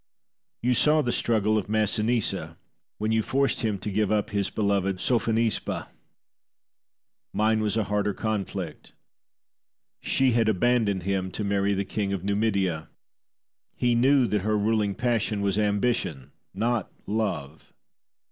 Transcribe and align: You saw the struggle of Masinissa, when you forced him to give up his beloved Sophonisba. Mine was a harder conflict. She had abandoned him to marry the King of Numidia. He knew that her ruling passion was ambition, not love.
You 0.63 0.73
saw 0.73 1.03
the 1.03 1.11
struggle 1.11 1.59
of 1.59 1.67
Masinissa, 1.69 2.57
when 2.97 3.11
you 3.11 3.21
forced 3.21 3.61
him 3.61 3.77
to 3.77 3.91
give 3.91 4.11
up 4.11 4.31
his 4.31 4.49
beloved 4.49 4.95
Sophonisba. 4.97 5.89
Mine 7.33 7.59
was 7.59 7.77
a 7.77 7.83
harder 7.83 8.15
conflict. 8.15 8.95
She 10.01 10.31
had 10.31 10.49
abandoned 10.49 11.03
him 11.03 11.29
to 11.29 11.43
marry 11.43 11.75
the 11.75 11.85
King 11.85 12.13
of 12.13 12.23
Numidia. 12.23 12.89
He 13.75 13.93
knew 13.93 14.25
that 14.25 14.41
her 14.41 14.57
ruling 14.57 14.95
passion 14.95 15.39
was 15.41 15.59
ambition, 15.59 16.31
not 16.51 16.91
love. 17.05 17.71